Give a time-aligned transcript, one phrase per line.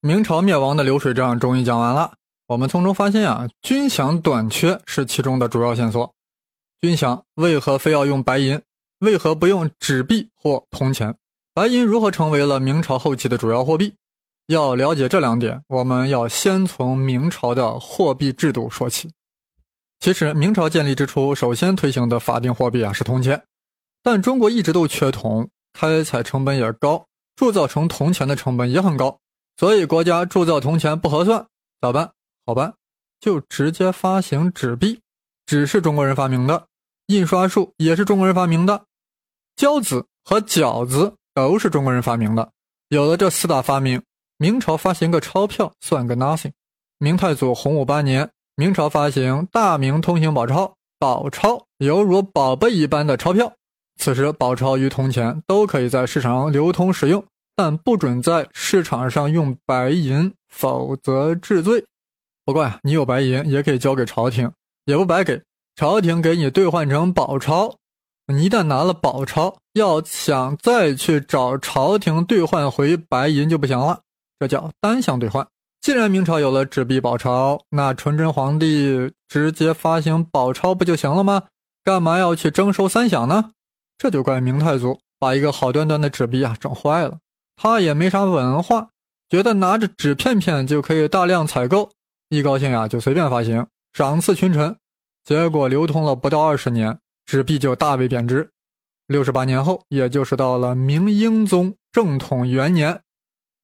[0.00, 2.12] 明朝灭亡的流水账终于讲完了。
[2.46, 6.14] 我们从中发现啊，军饷短缺是其中的主要线索。
[6.80, 8.62] 军饷为何非要用白银？
[9.00, 11.16] 为何不用纸币或铜钱？
[11.52, 13.92] 白银如何成为了明朝后期的主要货币？
[14.46, 19.10] 要了解这两点，我们要先从明朝的货币制度说起。
[19.98, 23.42] 其实，明朝建立之初，首先推行的法定货币啊是铜钱，
[24.00, 27.04] 但中国一直都缺铜，开采成本也高，
[27.34, 29.18] 铸造成铜钱的成本也很高。
[29.58, 31.44] 所以国家铸造铜钱不合算，
[31.80, 32.12] 咋办？
[32.46, 32.72] 好办，
[33.20, 35.00] 就直接发行纸币。
[35.46, 36.66] 纸是中国人发明的，
[37.08, 38.84] 印刷术也是中国人发明的，
[39.56, 42.48] 交子和饺子都是中国人发明的。
[42.88, 44.00] 有了这四大发明，
[44.36, 46.52] 明朝发行个钞票算个 nothing。
[46.98, 53.52] 明太祖洪武八年，明朝发行大明通行宝钞，宝钞犹如宝贝一般的钞票。
[53.96, 57.24] 此时，宝钞与铜钱都可以在市场上流通使用。
[57.58, 61.84] 但不准在市场上用白银，否则治罪。
[62.44, 64.48] 不过呀，你有白银也可以交给朝廷，
[64.84, 65.42] 也不白给。
[65.74, 67.74] 朝廷给你兑换成宝钞，
[68.28, 74.02] 你一旦拿了宝钞，要想再去找朝廷兑换回白银就不行了，
[74.38, 75.44] 这叫单向兑换。
[75.80, 81.42] 既然明朝有了纸币宝钞，那纯真皇帝直接发行宝钞不就行了吗？
[81.82, 83.50] 干嘛要去征收三饷呢？
[83.98, 87.18] 这就怪明太祖把一个好端端的纸币啊整坏了。
[87.60, 88.90] 他也没啥文化，
[89.28, 91.90] 觉得拿着纸片片就可以大量采购，
[92.28, 94.76] 一高兴呀就随便发行，赏赐群臣。
[95.24, 98.48] 结果流通了不到二十年，纸币就大为贬值。
[99.08, 103.00] 六十八年后，也就是到了明英宗正统元年，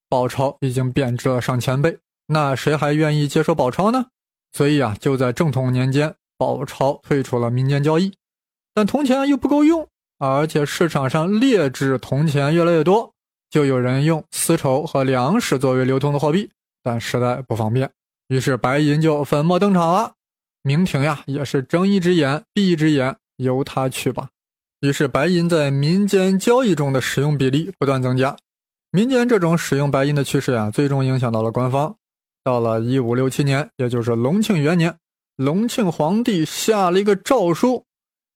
[0.09, 1.97] 宝钞已经贬值了上千倍。
[2.27, 4.07] 那谁还愿意接受宝钞呢？
[4.53, 8.13] 所以啊，就在正统年间，宝钞退出了民间交易。
[8.75, 13.14] 但铜钱又不够用，而且市场上劣质铜钱越来越多。
[13.55, 16.51] 就有人用丝绸和粮食作为流通的货币，
[16.83, 17.89] 但实在不方便，
[18.27, 20.15] 于是白银就粉墨登场了。
[20.65, 24.29] 明廷呀，也是睁一只眼闭一只眼，由他去吧。
[24.81, 28.37] 于是白银在民间交易中的使用比例不断增加，
[28.91, 31.95] 民间这种使用白银的趋势呀，最终影响到了官方。
[32.43, 34.97] 到了一五六七年，也就是隆庆元年，
[35.37, 37.85] 隆庆皇帝下了一个诏书，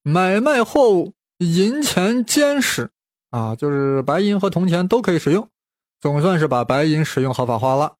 [0.01, 2.89] 买卖货物银钱兼使。
[3.31, 5.47] 啊，就是白银和铜钱都可以使用，
[6.01, 7.93] 总算是把白银使用合法化了。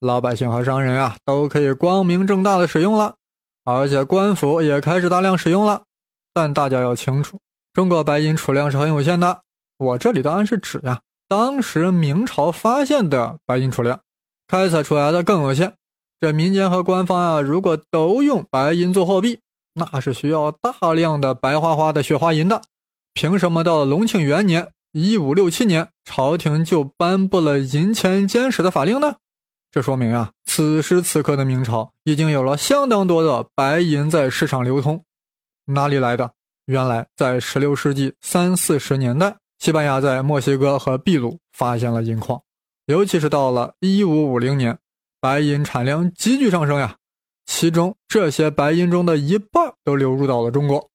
[0.00, 3.16] 老百姓和商人啊，都可以光明正大的使用了，
[3.64, 5.82] 而且官府也开始大量使用了。
[6.32, 7.38] 但大家要清楚，
[7.74, 9.42] 中国白银储量是很有限的。
[9.76, 14.00] 我这里的暗是指呀，当时明朝发现的白银储量，
[14.48, 15.74] 开采出来的更有限。
[16.18, 19.40] 这民间和官方啊，如果都用白银做货币，
[19.74, 22.62] 那是需要大量的白花花的雪花银的。
[23.14, 29.16] 凭什么到了隆庆元年（一五六七年），朝廷就颁布了银钱监使的法令呢？
[29.70, 35.04] 这说明啊，此时此刻的明朝已经有了相当多的白银在市场流通。
[35.66, 36.32] 哪里来的？
[36.66, 42.40] 原来在十六世纪三四十年代，西班牙在墨西哥和秘鲁发现了银矿，
[42.86, 44.78] 尤其是到了一五五零年，
[45.20, 46.96] 白银产量急剧上升呀。
[47.46, 50.88] 其中这些白银中的一半都流入到了中国，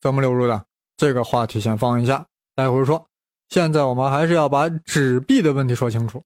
[0.00, 0.64] 怎么流入的？
[0.96, 3.06] 这个话题先放一下，待会儿说。
[3.48, 6.22] 现在我们还是要把纸币的问题说清楚。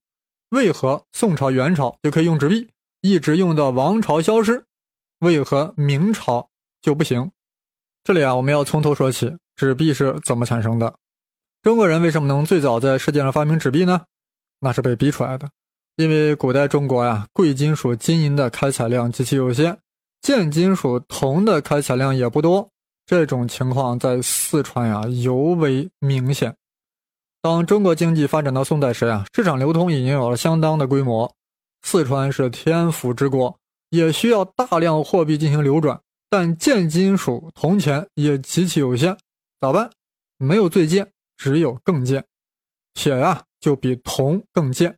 [0.51, 2.69] 为何宋朝、元朝就可以用纸币，
[3.03, 4.65] 一直用到王朝消失？
[5.21, 6.49] 为何明朝
[6.81, 7.31] 就不行？
[8.03, 10.95] 这里啊，我们要从头说起，纸币是怎么产生的？
[11.63, 14.03] 中国人为什么能最早在世界上发明纸币呢？
[14.61, 15.51] 那是被逼出来的。
[15.97, 19.79] 因为古代中国呀，贵金属金银的开采量极其有限，
[20.23, 22.71] 贱金属铜的开采量也不多。
[23.11, 26.55] 这种情况在四川呀尤为明显。
[27.43, 31.35] 当中国经济发展到宋代时呀，市场流通已经有了相当的规模。
[31.83, 39.17] 四川是天府之国，也需要大量货币进行流转，但贱金属铜钱也极其有限。
[39.61, 39.91] 咋办？
[40.39, 42.25] 没有最贱，只有更贱。
[42.95, 44.97] 铁呀就比铜更贱。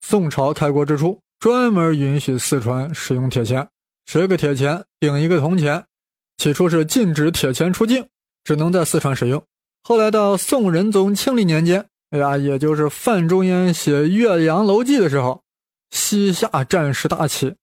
[0.00, 3.68] 宋朝开国之初，专门允许四川使用铁钱，
[4.06, 5.84] 十个铁钱顶一个铜钱。
[6.36, 8.06] 起初是禁止铁钱出境，
[8.42, 9.42] 只能在四川使用。
[9.82, 15.42] 后来到宋仁宗庆历年间，哎呀，也就是范仲淹写《岳阳楼记》的时候，
[15.90, 17.54] 西夏战事大起，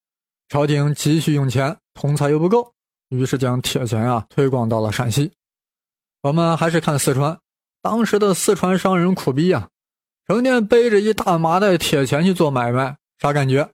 [0.50, 2.73] 朝廷急需用钱，铜材又不够，
[3.09, 5.31] 于是将铁钱啊推广到了陕西。
[6.21, 7.39] 我们还是看四川，
[7.81, 9.69] 当时的四川商人苦逼呀，
[10.27, 13.69] 成天背着一大麻袋铁钱去做买卖，啥感觉？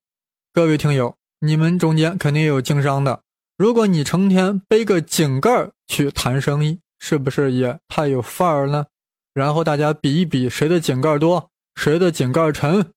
[0.53, 3.21] 各位听友，你们中间肯定有经商的。
[3.57, 8.85] 如果你成天背个井盖去谈生意，是不是也太有范儿了？
[9.33, 12.93] 然后大家比一比谁的井盖多，谁的井盖沉。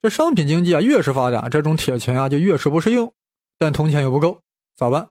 [0.00, 3.12] 这商品经济啊越是发达，这种铁钱啊就越是不适用，
[3.58, 4.40] 但铜钱又不够，
[4.74, 5.06] 咋办？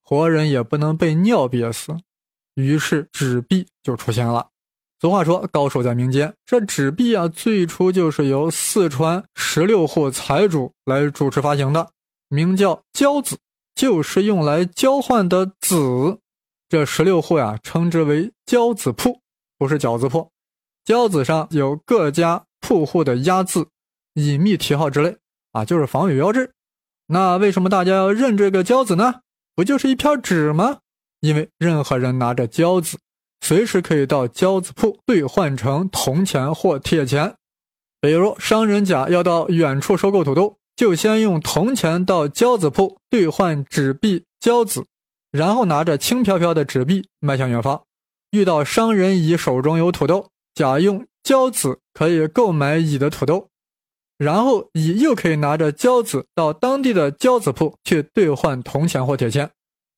[0.00, 1.94] 活人也不能被尿憋死，
[2.54, 4.48] 于是纸币就出现了。
[4.98, 6.32] 俗话说，高手在民间。
[6.46, 11.90] 这纸币啊，最初就是由四川十六户财主来主持发行的，
[12.28, 13.36] 名叫交子，
[13.74, 16.18] 就是用来交换的子。
[16.68, 19.20] 这十六户呀，称之为交子铺，
[19.58, 20.30] 不是饺子铺。
[20.84, 23.68] 交子上有各家铺户的压字。
[24.14, 25.16] 隐秘题号之类
[25.52, 26.52] 啊，就是防伪标志。
[27.06, 29.20] 那为什么大家要认这个交子呢？
[29.54, 30.78] 不就是一片纸吗？
[31.20, 32.98] 因为任何人拿着交子，
[33.40, 37.34] 随时可以到交子铺兑换成铜钱或铁钱。
[38.00, 44.84] 比如商人甲要到远处收购土豆，就先用铜钱到交子铺兑换纸币交子，
[45.30, 47.82] 然后拿着轻飘飘的纸币迈向远方。
[48.30, 53.48] 遇到商人乙手中有土豆，甲用交子可以购买乙的土豆。
[54.18, 59.50] 然后乙又可以拿着交子到当地的交子铺去兑换铜钱或铁钱，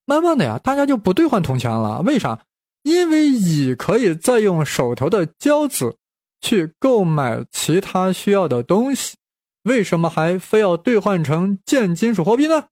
[0.05, 2.01] 慢慢的呀，大家就不兑换铜钱了。
[2.01, 2.39] 为啥？
[2.81, 5.97] 因为乙可以再用手头的交子
[6.41, 9.15] 去购买其他需要的东西。
[9.65, 12.65] 为什么还非要兑换成贱金属货币呢？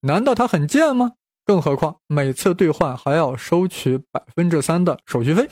[0.00, 1.12] 难道它很贱吗？
[1.44, 5.48] 更何况每次兑换还要收取百分之三的手续费。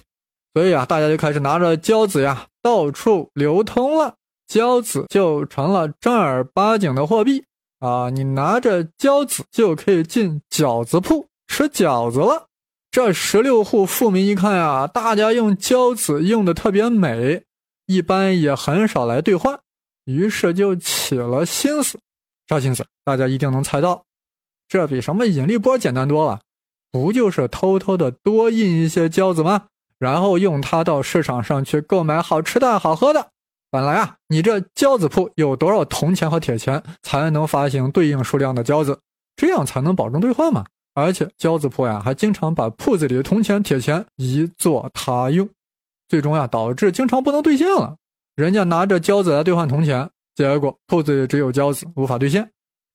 [0.55, 4.15] 所以啊，大家就开始拿着交子呀到处流通了。
[4.47, 7.45] 交子就成了正儿八经的货币
[7.81, 8.11] 啊！
[8.11, 12.47] 你拿着交子就可以进饺子铺吃饺子了。
[12.93, 17.43] 这十六户富民一看呀，大家用交子用的特别美，
[17.87, 19.59] 一般也很少来兑换，
[20.07, 21.99] 于是就起了心思。
[22.49, 22.87] 啥心思？
[23.05, 24.05] 大家一定能猜到，
[24.69, 26.41] 这比什么引力波简单多了，
[26.91, 29.67] 不就是偷偷的多印一些交子吗？
[29.99, 33.31] 然后用它到市场上去购买好吃的好喝的。
[33.71, 39.01] 本来啊，你这交子铺有多少铜钱和铁钱，才能发行对应数量的交子，
[39.37, 40.65] 这样才能保证兑换嘛。
[40.95, 45.49] 而且交子铺呀，还经常把铺子里的铜钱、铁钱移作他用，
[46.09, 47.97] 最终呀，导致经常不能兑现了。
[48.37, 52.47] 人家拿着交子来兑换铜钱，结果铺子里只有交子，无法兑现，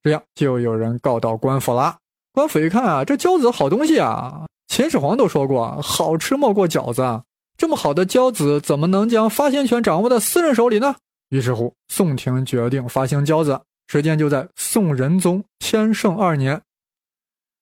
[0.04, 1.98] 这样就有人告到官府了。
[2.32, 7.02] 官府一看啊，这交子好东西啊，秦始皇都说过，好吃莫过饺子。
[7.02, 7.24] 啊。
[7.58, 10.96] 这么好的交子，怎么能将发行权掌握在私人手里呢？
[11.30, 16.62] 于是乎，宋廷决定发行交子，时间就在宋仁宗天圣二年。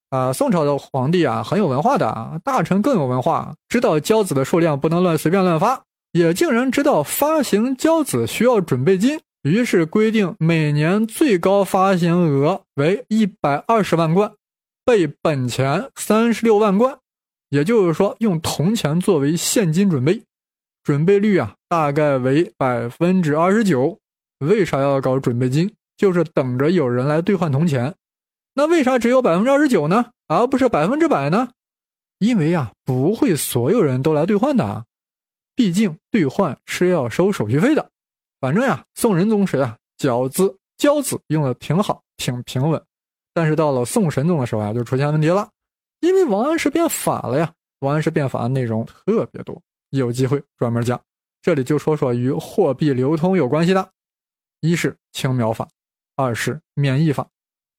[0.10, 14.34] 啊，宋朝的皇帝啊，很有文化的，大臣更有文化，知道交子的数量不能乱随便乱发，也竟然知道发行交子需要准备金，于是规定每年最高发行额为一百二十万贯，
[14.84, 16.98] 备本钱三十六万贯。
[17.50, 20.22] 也就是说，用铜钱作为现金准备，
[20.84, 23.98] 准备率啊大概为百分之二十九。
[24.40, 25.72] 为啥要搞准备金？
[25.98, 27.94] 就是等着有人来兑换铜钱。
[28.54, 30.12] 那为啥只有百分之二十九呢？
[30.28, 31.50] 而不是百分之百呢？
[32.20, 34.86] 因为啊，不会所有人都来兑换的啊，
[35.60, 37.92] 毕竟兑换是要收手续费的。
[38.40, 42.82] 反正呀，宋仁宗时啊，饺子交子用的挺好，挺平稳。
[43.34, 45.50] 但是到了宋神宗的时候啊，就出现问题了。
[46.00, 50.98] 因为王安石变法了呀，王安石变法的内容特别多，有机会专门讲。
[51.42, 53.92] 这里就说说与货币流通有关系的，
[54.62, 55.68] 一是青苗法，
[56.16, 57.28] 二是免役法。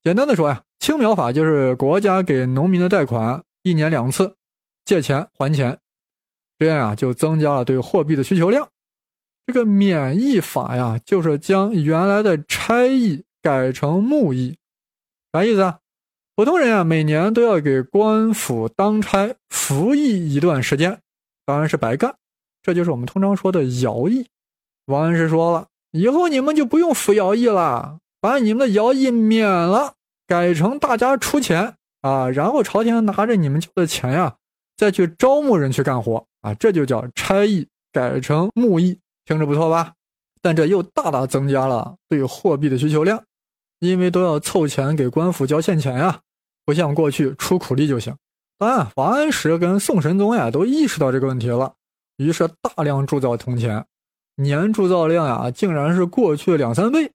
[0.03, 4.35] 简单的说呀，青苗法就是国家给农民的贷款，一年两次，
[4.85, 5.79] 借钱还钱，
[6.61, 8.69] 这样啊就增加了对货币的需求量。
[9.47, 14.55] 这个免役法呀，就是将原来的差役改成木役，
[15.33, 15.79] 啥意思啊？
[16.35, 20.99] 普通人啊，每年都要给官府当差服役一段时间，
[21.47, 22.13] 当然是白干，
[22.61, 24.27] 这就是我们通常说的徭役。
[24.85, 29.95] 王安石说了，以后你们就不用服徭役了，把你们的徭役免了，
[30.27, 34.35] 改成大家出钱啊，然后朝廷拿着你们交的钱呀，
[34.81, 39.93] 再去招募人去干活啊，这就叫差役改成木役，听着不错吧？
[40.41, 43.23] 但这又大大增加了对货币的需求量。
[43.77, 46.19] 因为都要凑钱给官府交现钱呀，
[46.65, 48.15] 不像过去出苦力就行。
[48.57, 51.71] 当然，王安石跟宋神宗呀都意识到这个问题了，
[52.17, 53.85] 于是大量铸造铜钱，
[54.35, 57.11] 年铸造量呀竟然是过去两三倍。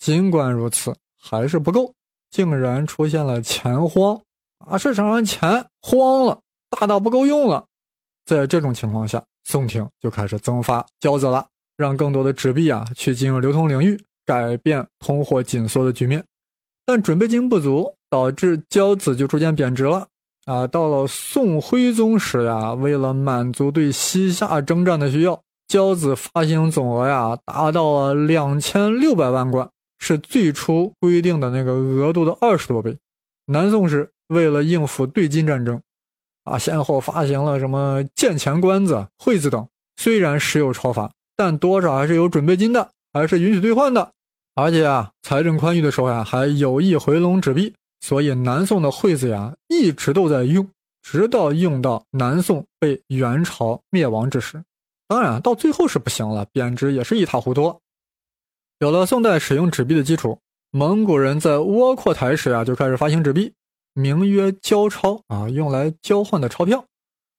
[0.00, 1.94] 尽管如此，还是不够，
[2.32, 4.20] 竟然出现了钱荒
[4.66, 4.76] 啊！
[4.76, 6.40] 市场上钱荒了，
[6.74, 7.64] 大到不够用了。
[8.26, 14.00] 在这种情况下，宋廷就开始增发交子了，让更多的纸币啊去进入流通领域。
[14.26, 16.24] 改变通货紧缩的局面，
[16.86, 20.06] 但准备金不足，导致交子就逐渐贬值了。
[20.46, 25.38] 啊，到了宋徽宗时呀，为了满足对西夏征战的需要，
[25.68, 32.96] 交子发行总额呀达到了两千六百万贯，是最初规定的那个额度的二十多倍。
[33.44, 35.78] 南宋时为了应付对金战争，
[36.44, 44.12] 啊，先后发行了什么见钱官子、惠子等，虽然时有超发，但多少还是有准备金的，还是允许兑换的。
[44.54, 50.68] 而且啊，财政宽裕的时候呀，还有意回笼纸币，所以南宋的惠子呀一直都在用。
[51.02, 54.64] 直到用到南宋被元朝灭亡之时，
[55.06, 57.78] 当然到最后是不行了，贬值也是一塌糊涂。
[58.78, 60.38] 有了宋代使用纸币的基础，
[60.70, 63.52] 蒙古人在窝阔台时啊就开始发行纸币，
[63.94, 66.84] 名曰交钞啊，用来交换的钞票。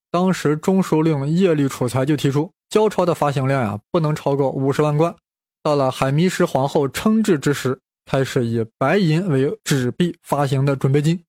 [0.10, 5.16] 当时中书令叶律楚材就提出，交钞的发行量呀不能超过五十万贯。
[5.62, 11.24] 到了海迷失皇后称制之时，开始以白银为纸币发行的准备金。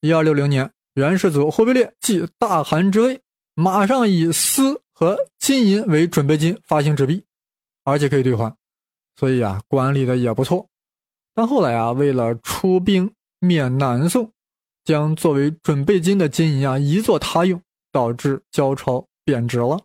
[0.00, 0.70] 一二六零年。
[0.94, 3.20] 元世祖忽必烈继大汗之位，
[3.56, 7.24] 马上以丝和金银为准备金发行纸币，
[7.82, 8.54] 而且可以兑换，
[9.16, 10.68] 所以啊，管理的也不错。
[11.34, 14.30] 但后来啊，为了出兵灭南宋，
[14.84, 17.60] 将作为准备金的金银啊移作他用，
[17.90, 19.80] 导致交钞贬值了。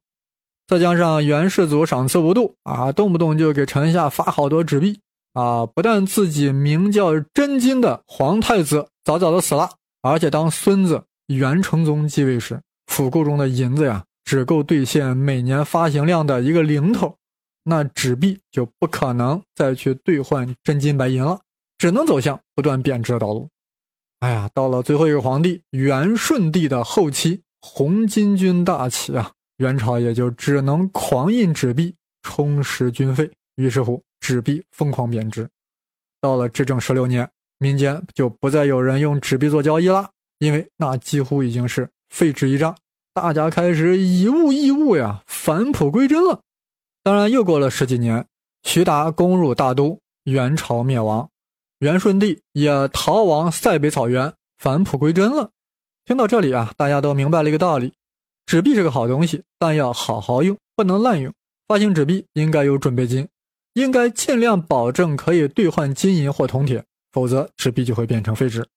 [0.68, 5.00] 再加上元世祖赏赐无度啊，动不动就给臣下发好多纸币
[5.34, 9.72] 啊，不但自己名叫真金的皇太子早早的死了。
[10.01, 17.15] 而且，当孙子元成宗继位时，府库中的银子呀，只够兑现每年发行量的一个零头，
[17.63, 21.39] 那纸币就不可能再去兑换真金白银了，
[21.77, 23.50] 只能走向不断贬值的道路。
[24.19, 35.49] 哎呀，到了最后一个皇帝元顺帝的后期，红巾军大起啊，元朝也就只能狂印纸币充实军费，于是乎纸币疯狂贬值。
[36.21, 37.29] 到了至正十六年。
[37.61, 42.73] 民间就不再有人用纸币做交易了，因为那几乎已经是废纸一张，
[43.13, 46.39] 大家开始以物易物呀，返璞归真了。
[47.03, 48.25] 当然，又过了十几年，
[48.63, 51.29] 徐达攻入大都，元朝灭亡，
[51.79, 55.51] 元顺帝也逃亡塞北草原，返璞归真了。
[56.05, 57.93] 听到这里啊，大家都明白了一个道理：
[58.45, 61.33] 纸币是个好东西，但要好好用，不能滥用。
[61.67, 63.27] 发行纸币应该有准备金，
[63.74, 66.83] 应该尽量保证可以兑换金银或铜铁。
[67.12, 68.67] 否则纸币就会变成废纸，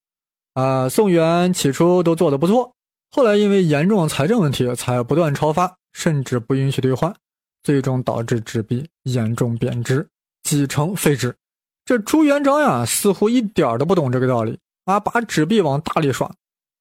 [0.55, 2.75] 啊，宋元起初都做得不错，
[3.11, 7.15] 后来因为严重财政问题才不断超发，甚至不允许兑换，
[7.63, 10.09] 最终导致纸币严重贬值，
[10.45, 11.37] 几成废纸。
[11.85, 16.33] 这朱元璋呀，似乎一点都不懂这个道理啊，把纸币往大里耍。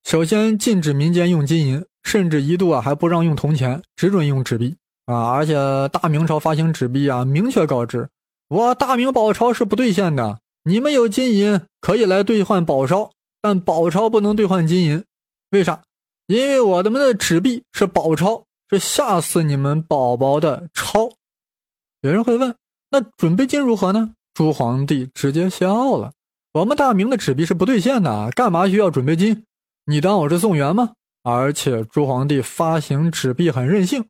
[0.03, 5.31] 首先禁止民间用金银，甚至一度啊还不让用铜钱，只准用纸币啊。
[5.31, 5.55] 而且
[5.89, 8.09] 大明朝发行纸币啊，明确告知
[8.47, 10.39] 我大明宝钞是不兑现的。
[10.63, 15.03] 你们有金银可以来兑换宝钞，但宝钞不能兑换金银，
[15.49, 15.81] 为啥？
[16.27, 21.09] 因为我们的纸币是宝钞，是吓死你们宝宝的钞。
[22.01, 22.55] 有人会问，
[22.89, 24.13] 那准备金如何呢？
[24.41, 26.13] 朱皇帝直接笑了：
[26.51, 29.45] 我们大明的纸币是不兑现的，干嘛需要准备金？
[29.85, 30.93] 你当我是宋元吗？
[31.21, 34.07] 而且朱皇帝发行纸币很任性，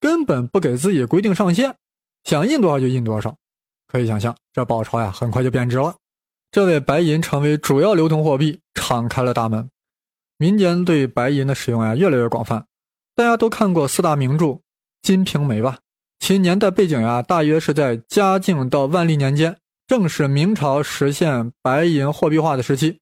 [0.00, 1.76] 根本不给自己规定上限，
[2.22, 3.36] 想印多少就印多少。
[3.86, 5.94] 可以想象，这宝钞呀，很快就贬值了，
[6.50, 9.68] 这位白银成为主要流通货币敞开了大门。
[10.38, 12.64] 民间对白银的使用呀，越来越广泛。
[13.14, 14.46] 大家都看过四大名著
[15.02, 15.80] 《金瓶梅》吧？
[16.20, 23.00] 其年代背景呀，大约是在嘉靖到万历年间，正是明朝实现白银货币化的时期。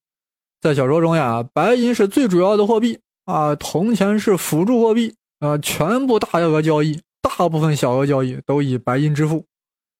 [0.60, 9.44] 在小说中呀，白银是最主要的货币啊，铜钱是辅助货币啊，全部大额交易，大部分小额交易都以白银支付。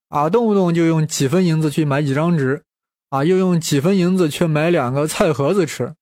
[0.08, 2.62] 啊，动不动就用几分银子去买几张纸，
[3.08, 5.94] 啊，又用几分银子去买两个菜盒子吃，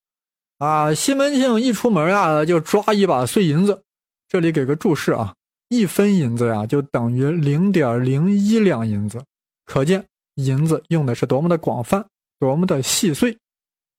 [0.58, 3.84] 啊，西门庆一出门呀就抓一把碎银子。
[4.28, 5.34] 这里给个注释啊，
[5.68, 9.22] 一分银子呀就等于零点零一两银子，
[9.64, 12.06] 可见银子用的是多么的广泛，
[12.38, 13.38] 多么的细碎。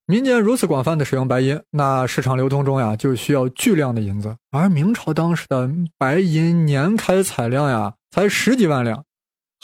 [0.06, 9.04] 民间如此广泛的使用白银，那市场流通中呀就需要巨量的银子，而明朝当时的白银年开采量呀才十几万两。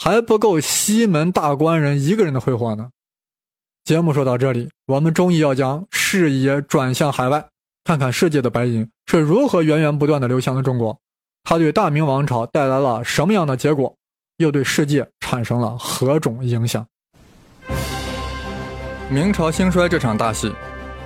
[0.00, 2.90] 还不够西门大官人一个人的挥霍呢。
[3.84, 7.48] 节目说到这里，我们终于要将视野转向海外，
[7.82, 10.96] 看看世界的白银是如何源源不断的流向了中国，
[11.42, 13.96] 它对大明王朝带来了什么样的结果，
[14.38, 16.86] 又对世界产生了何种影响？
[19.10, 20.52] 明朝兴衰这场大戏，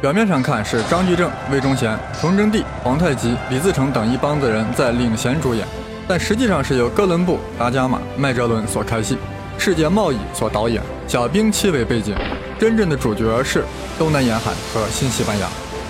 [0.02, 5.66] 表面上看是张居正、魏忠贤、崇祯帝、皇太极、李自成等一帮子人在领衔主演。
[6.06, 9.16] 但实际上是由哥伦布、达伽马、麦哲伦所开戏，
[9.56, 12.14] 世界贸易所导演，小兵器为背景，
[12.58, 13.64] 真正的主角是
[13.98, 15.48] 东南沿海和新西班牙，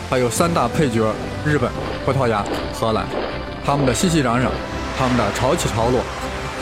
[0.09, 1.13] 还有三大配角
[1.45, 1.69] 日本、
[2.05, 3.05] 葡萄牙、荷兰，
[3.67, 4.47] 他们的熙熙攘攘，
[4.97, 6.05] 他们的潮起潮落，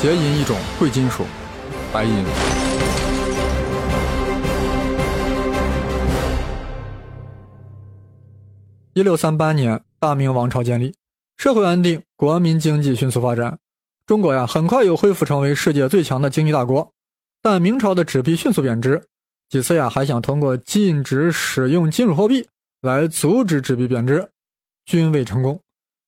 [0.03, 1.27] 结银一种贵金属，
[1.93, 2.25] 白银。
[8.95, 10.95] 一六三八年，大明王朝建立，
[11.37, 13.59] 社会安定，国民经济迅速发展。
[14.07, 16.95] 中国呀，很快又恢复成为世界最强的经济大国。
[17.43, 19.07] 但明朝的纸币迅速贬值，
[19.51, 22.49] 几次呀还想通过禁止使用金属货币
[22.81, 24.31] 来阻止纸币贬值，
[24.87, 25.61] 均未成功，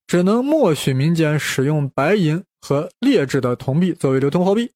[0.07, 4.73] 只能默许民间使用白银和劣质的铜币作为流通货币。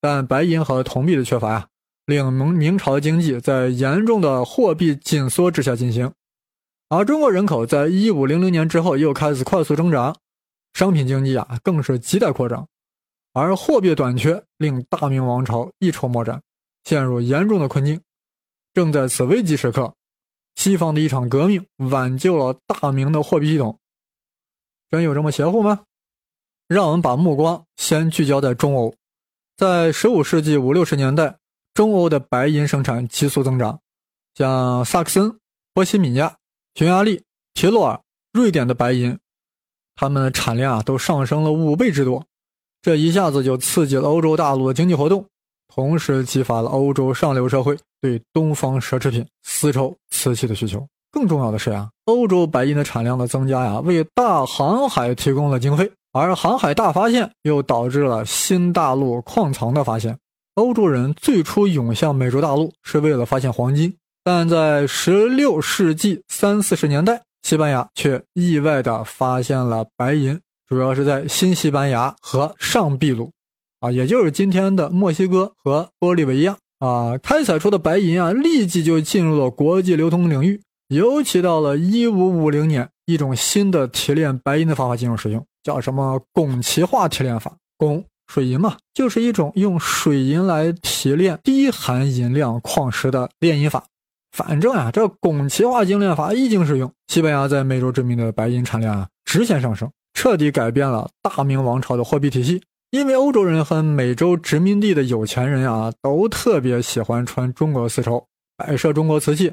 [0.00, 1.68] 但白银和铜币的缺乏呀，
[2.06, 6.12] 令明明朝经济在严重的货币紧缩之下进行。
[6.88, 10.16] 而中国人口在一五零零年之后又开始快速增长，
[10.74, 12.68] 商品经济啊更是亟待扩张，
[13.32, 16.40] 而货币短缺令大明王朝一筹莫展，
[16.84, 18.00] 陷入严重的困境。
[18.72, 19.94] 正在此危急时刻，
[20.54, 23.80] 西方的一场革命挽救了大明的货币系统。
[24.90, 25.85] 真有这么邪乎吗？
[26.68, 28.94] 让我们把目光先聚焦在中欧，
[29.56, 31.36] 在十五世纪五六十年代，
[31.74, 33.78] 中欧的白银生产急速增长，
[34.34, 35.38] 像萨克森、
[35.72, 36.36] 波西米亚。
[36.74, 37.22] 匈牙利、
[37.54, 37.98] 提洛尔、
[38.34, 39.18] 瑞典的白银，
[39.94, 42.22] 它们的产量啊都上升了五倍之多，
[42.82, 45.24] 这一下子就刺激了欧洲大陆的经济活动，
[45.74, 50.86] 同时激发了欧洲上流社会对东方奢侈品丝绸、瓷器的需求。
[51.10, 60.18] 更重要的是啊，欧洲白银的产量的增加呀，为大航海提供了经费，而航海大发现又导致了新大陆矿藏的发现。
[60.54, 63.94] 欧洲人最初涌向美洲大陆是为了发现黄金。
[64.24, 73.30] 但在十六世纪三四十年代，西班牙却意外地发现了白银，主要是在新西班牙和上秘鲁，
[73.78, 80.60] 啊，也就是今天的墨西哥和玻利维亚，啊，开采出的白银啊，立即就进入了国际流通领域。
[80.88, 87.56] 尤其到了一五五零年，一种新的提炼白银的方法进入使用，叫什么汞齐化提炼法？
[87.78, 93.84] 汞水银嘛，就是一种用水银来提炼低含银量矿石的炼银法。
[94.32, 102.62] 反正啊，这汞齐化精炼法一经使用，西班牙在美洲殖民的白银产量啊直线上升，彻底改变了大明王朝的货币体系。
[102.90, 108.26] 因为欧洲人和美洲殖民地的有钱人啊，都特别喜欢穿中国丝绸，
[108.56, 109.52] 摆设中国瓷器，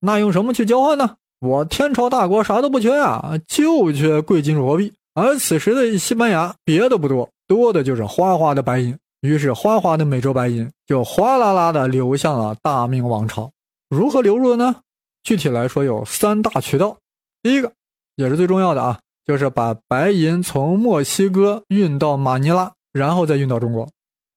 [0.00, 1.16] 那用什么去交换呢？
[1.40, 4.92] 我天朝大国啥都不缺啊，就缺贵金属货币。
[5.14, 8.96] 而此时的西班牙别的不多，多的就是花花的白银。
[9.20, 13.50] 于是，花花的美洲白银就哗啦啦的流向了大明王朝。
[13.88, 14.76] 如何流入的呢？
[15.24, 16.96] 具体来说有三大渠道。
[17.42, 17.72] 第一个，
[18.14, 23.88] 也是最重要的啊，就是把白银从墨西哥运到马尼拉，然后再运到中国。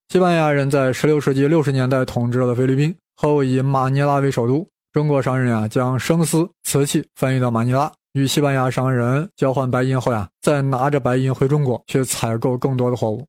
[0.10, 4.68] 西班牙人在16世纪60年代统治了菲律宾，后以马尼拉为首都。
[4.92, 13.26] 中国商人啊，将生丝、瓷器翻运到马尼拉，与西班牙商人交换白银后呀，再拿着白银回中国去采购更多的货物。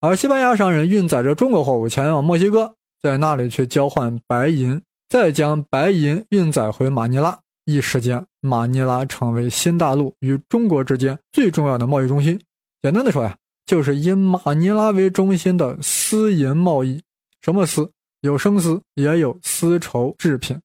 [0.00, 4.80] 而西班牙商人运载着中国货物前往墨西哥，在那里去交换白银。
[5.08, 12.40] 再将白银运载回马尼拉，一时间，马尼拉成为新大陆与中国之间最重要的贸易中心。
[12.80, 17.02] 简单的说呀，就是以马尼拉为中心的丝银贸易。
[17.42, 17.90] 什么丝？
[18.20, 20.56] 有生丝，也有丝绸制品。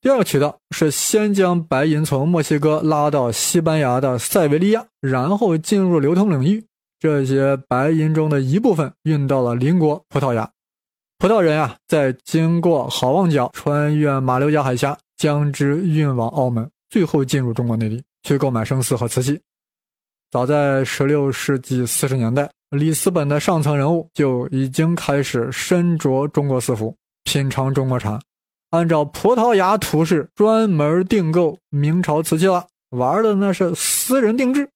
[0.00, 6.64] 第二个渠道是先将白银从墨西哥拉到西班牙的塞维利亚，然后进入流通领域。
[7.00, 10.48] 这些白银中的一部分运到了邻国葡萄牙。
[11.18, 19.40] 葡萄人啊，在经过好望角，穿越马六甲海峡，将之运往澳门，最后进入中国内地去购买生丝和瓷器。
[20.30, 28.20] 早在16世纪40年代，里斯本的上层人物就已经开始身着中国丝服，品尝中国茶，
[28.70, 34.68] 按照葡萄牙图式专门订购明朝瓷器了，玩的那是私人定制。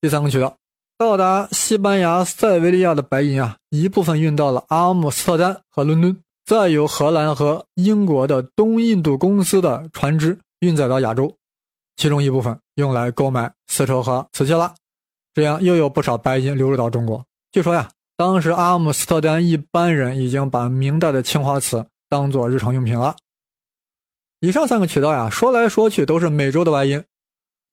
[0.00, 0.56] 第三个渠道。
[0.98, 11.34] 到达西班牙塞维利亚的白银啊，一部分运到了阿姆斯特丹和伦敦，再由荷兰和英国的东印度公司的船只运载到亚洲，
[11.96, 14.74] 其中一部分用来购买丝绸和瓷器了。
[15.34, 17.22] 这样又有不少白银流入到中国。
[17.52, 23.16] 据说呀，当时阿姆斯特丹一般人已经把明代的青花瓷当做日常用品了。
[24.40, 27.02] 以上三个渠道呀，说来说去都是美洲的白银。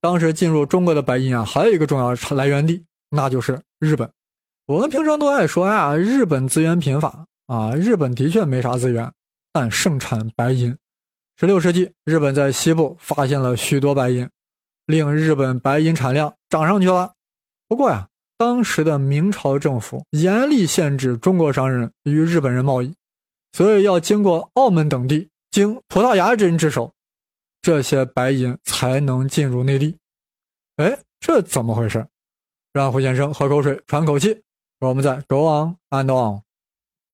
[0.02, 2.84] 当时进入中国的白银啊，还有一个重要来源地。
[3.10, 4.10] 那就是日本。
[4.66, 7.76] 我们平常都爱说呀，日本资源贫乏啊。
[7.76, 9.12] 日本的确没啥资源，
[9.52, 10.76] 但盛产白银。
[11.38, 14.28] 十六世纪，日本在西部发现了许多白银，
[14.88, 17.14] 令日本白银产量涨上去了。
[17.68, 22.94] 不过呀，当时的明朝政府严厉限制中国商人与日本人贸易，
[23.54, 26.92] 所以要经过澳门等地，经葡萄牙人之手，
[27.62, 29.96] 这些白银才能进入内地。
[30.78, 32.06] 哎，这怎么回事？
[32.74, 34.42] 让胡先生喝口水，喘口气，
[34.80, 36.42] 我们再 go on and on。